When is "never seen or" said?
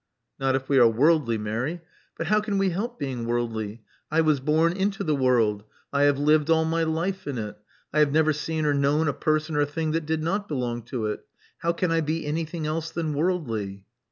8.11-8.73